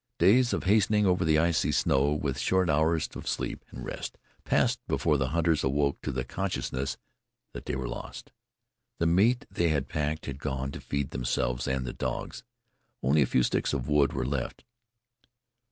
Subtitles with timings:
[0.17, 4.79] Days of hastening over the icy snow, with short hours for sleep and rest, passed
[4.87, 6.97] before the hunters awoke to the consciousness
[7.53, 8.31] that they were lost.
[8.97, 12.43] The meat they had packed had gone to feed themselves and the dogs.
[13.03, 14.63] Only a few sticks of wood were left.